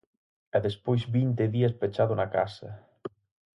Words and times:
E 0.55 0.57
despois 0.67 1.03
vinte 1.15 1.43
días 1.55 1.73
pechado 1.81 2.13
na 2.19 2.27
casa. 2.35 2.69